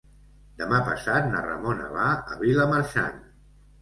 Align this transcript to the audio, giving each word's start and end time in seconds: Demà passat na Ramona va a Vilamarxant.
Demà 0.61 0.77
passat 0.87 1.29
na 1.33 1.43
Ramona 1.49 1.91
va 1.99 2.07
a 2.33 2.41
Vilamarxant. 2.43 3.21